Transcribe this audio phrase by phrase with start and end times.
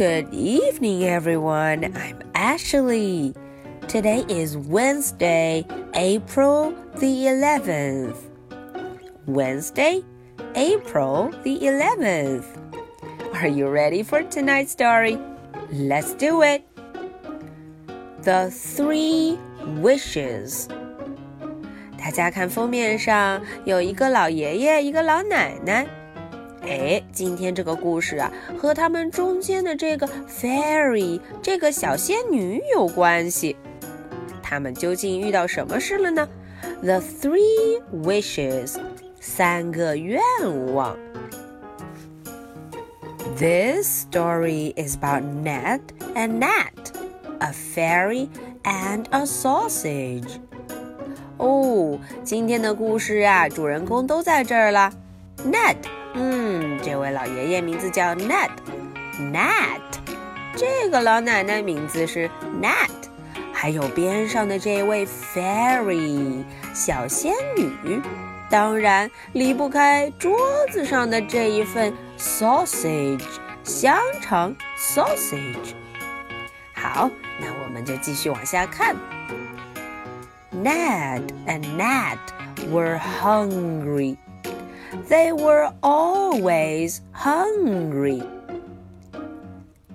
[0.00, 1.84] Good evening, everyone.
[1.96, 3.34] I'm Ashley.
[3.88, 5.64] Today is Wednesday,
[5.94, 8.16] April the 11th.
[9.26, 10.02] Wednesday,
[10.54, 12.44] April the 11th.
[13.34, 15.18] Are you ready for tonight's story?
[15.72, 16.62] Let's do it.
[18.22, 19.38] The Three
[19.80, 20.68] Wishes.
[21.98, 25.86] 大家看封面上有一个老爷爷，一个老奶奶。
[26.61, 33.55] 哎，今天这个故事啊，和他们中间的这个 fairy 这个小仙女有关系。
[34.43, 36.27] 他们究竟遇到什么事了呢
[36.81, 38.75] ？The three wishes，
[39.19, 40.21] 三个愿
[40.73, 40.97] 望。
[43.37, 45.79] This story is about Ned
[46.13, 46.91] and Nat,
[47.39, 48.29] a fairy
[48.63, 50.39] and a sausage.
[51.37, 54.93] 哦，今天的故事啊，主人公都在这儿了。
[55.37, 55.77] Ned。
[56.13, 59.79] 嗯，这位老爷爷名字叫 Nat，Nat，
[60.55, 62.29] 这个老奶奶名字是
[62.61, 62.89] Nat，
[63.53, 66.43] 还有边上的这位 Fairy
[66.73, 68.01] 小仙女，
[68.49, 70.37] 当然离不开桌
[70.69, 73.23] 子上的这一份 sausage
[73.63, 75.73] 香肠 sausage。
[76.73, 77.09] 好，
[77.39, 78.95] 那我们就继续往下看。
[80.53, 82.17] Ned and Nat
[82.69, 84.17] were hungry.
[85.08, 88.22] They were always hungry.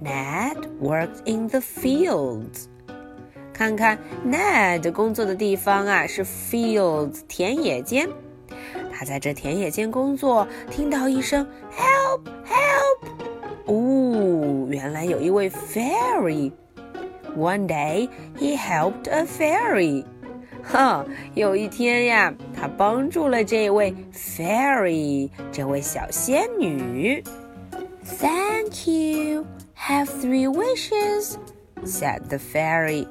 [0.00, 2.68] Ned worked in the fields.
[3.52, 8.08] 看看 Ned 工作的地方啊，是 fields 田野间。
[8.92, 13.08] 他在这田野间工作，听到一声 “help help”，
[13.66, 20.04] 哦，原来有一位 fairy。One day he helped a fairy.
[20.62, 21.04] 哼，
[21.34, 27.22] 有一天呀， 他帮助了这位 fairy，这位小仙女。
[28.04, 29.46] Thank you.
[29.76, 31.36] Have three wishes,"
[31.84, 33.06] said the fairy.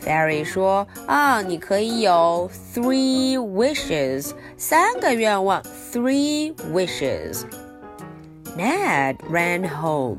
[0.00, 7.44] Fairy 说：“啊，你可以有 three wishes，三个愿望，three wishes."
[8.56, 10.18] Ned ran home.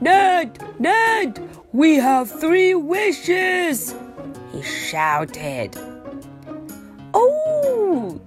[0.00, 1.40] Ned, Ned,
[1.72, 3.94] we have three wishes
[4.52, 5.70] he shouted.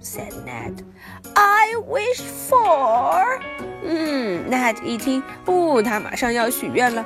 [0.00, 0.82] said Ned.
[1.34, 3.38] I wish for.
[3.84, 7.04] 嗯，Ned 一听，哦，他马上要许愿了。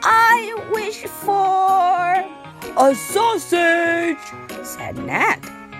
[0.00, 2.24] I wish for
[2.76, 4.16] a sausage,
[4.64, 5.36] said Ned.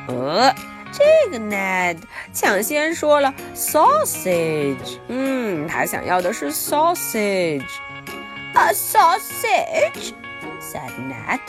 [0.09, 0.55] 呃，
[0.93, 4.99] 这个 Ned 抢先说了 sausage。
[5.09, 10.13] 嗯，他想要的是 sausage。A sausage,
[10.61, 11.41] said Ned.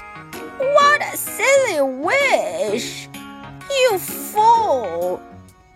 [0.57, 3.09] What a silly wish!
[3.71, 5.19] You fool!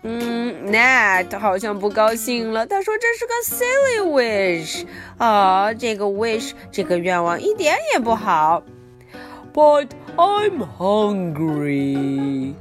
[0.02, 2.66] 嗯，Nat 好像不高兴了。
[2.66, 4.84] 他说这是个 silly wish
[5.18, 8.62] 啊，这个 wish 这个愿望一点也不好。
[9.54, 12.54] But I'm hungry.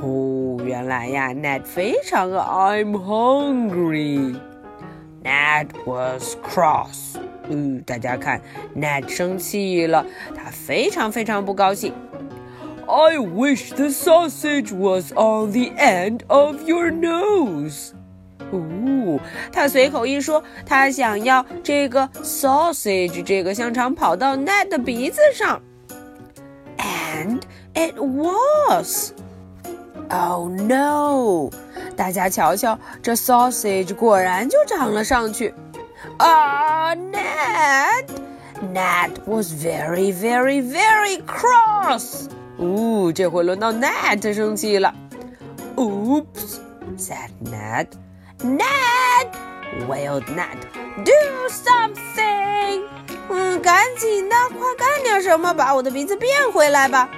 [0.00, 4.36] 哦，原来呀，Nat 非常的 I'm hungry.
[5.24, 7.16] Nat was cross.
[7.48, 8.40] 嗯，大家看，
[8.76, 11.92] Ned 生气了，他非常非常不高兴。
[12.86, 17.92] I wish the sausage was on the end of your nose。
[18.50, 19.20] 哦，
[19.52, 25.60] 他随口一说，他想要这个 sausage 这个香肠跑到 Ned 的鼻子上。
[26.78, 27.42] And
[27.74, 29.12] it was.
[30.10, 31.50] Oh no！
[31.94, 35.52] 大家瞧瞧，这 sausage 果然就长了上去。
[36.18, 38.06] Ah, Ned!
[38.72, 42.28] Ned was very, very, very cross.
[42.57, 44.93] 哦，这回轮到 Ned 生气了。
[45.75, 46.59] Oops,
[46.97, 47.87] said Ned.
[48.39, 49.27] Ned,
[49.87, 50.57] wailed Ned.
[51.03, 51.13] Do
[51.49, 52.83] something!
[53.29, 57.09] 嗯，赶紧的，快干点什么，把我的鼻子变回来吧。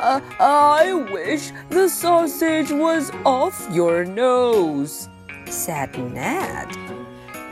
[0.00, 5.06] Uh, I wish the sausage was off your nose,
[5.46, 6.68] said Ned.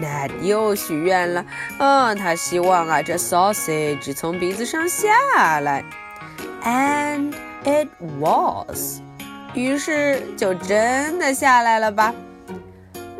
[0.01, 1.45] Ned 又许愿了，
[1.79, 5.85] 嗯，他希望啊，这 sausage 从鼻子上下来
[6.64, 7.34] ，and
[7.64, 7.88] it
[8.20, 9.00] was，
[9.54, 12.14] 于是就真的下来了吧。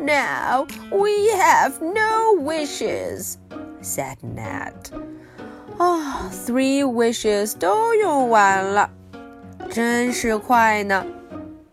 [0.00, 3.36] Now we have no wishes,"
[3.82, 4.74] said Ned.
[5.78, 8.90] 啊，three wishes 都用完了，
[9.70, 11.04] 真是快呢。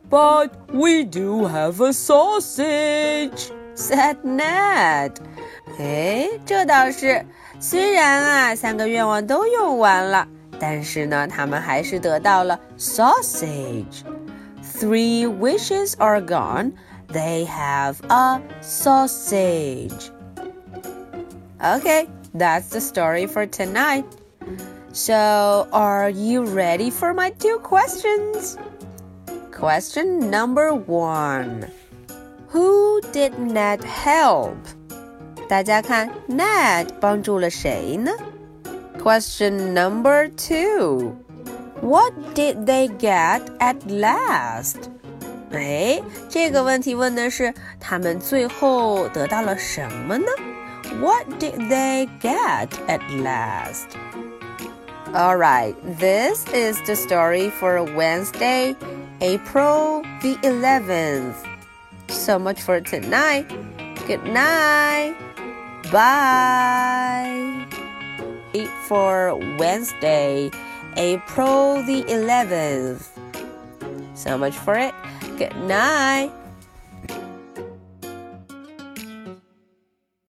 [0.09, 5.11] But we do have a sausage said Ned。
[5.79, 7.25] 哎，这倒是，
[7.59, 10.27] 虽然啊三个愿望都用完了，
[10.59, 16.73] 但是呢，他们还是得到了 sausage。Three wishes are gone.
[17.07, 20.11] They have a sausage.
[21.59, 24.05] Okay, that's the story for tonight.
[24.93, 28.57] So, are you ready for my two questions?
[29.51, 31.67] Question number one
[32.49, 34.57] Who did Ned help?
[35.47, 38.11] 大家看，Ned 帮助了谁呢
[39.05, 41.15] ？Question number two
[41.81, 44.89] What did they get at last?
[45.51, 50.25] 哎，这个问题问的是他们最后得到了什么呢？
[51.01, 53.87] What did they get at last?
[55.13, 58.75] All right, this is the story for Wednesday,
[59.19, 61.33] April the 11th.
[62.07, 63.45] So much for tonight.
[64.07, 65.15] Good night.
[65.91, 67.64] Bye.
[68.56, 70.50] Eat for Wednesday,
[70.96, 73.06] April the 11th.
[74.14, 74.94] So much for it.
[75.36, 76.32] Good night.